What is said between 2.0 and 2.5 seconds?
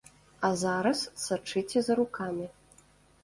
рукамі.